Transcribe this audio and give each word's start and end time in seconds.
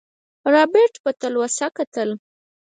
رابرټ 0.53 0.93
په 1.03 1.11
تلوسه 1.21 1.67
کتل. 1.77 2.09